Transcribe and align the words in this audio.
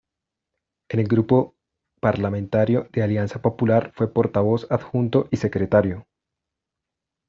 En 0.89 0.99
el 0.99 1.07
grupo 1.07 1.53
parlamentario 1.99 2.89
de 2.91 3.03
Alianza 3.03 3.43
Popular 3.43 3.91
fue 3.93 4.11
portavoz 4.11 4.65
adjunto 4.71 5.27
y 5.29 5.37
secretario. 5.37 6.07